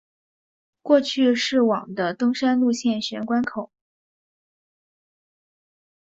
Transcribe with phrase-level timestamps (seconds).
[0.81, 3.71] 过去是往的登山路线玄关口。